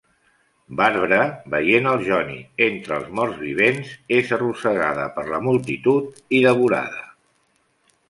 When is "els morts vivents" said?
3.03-3.93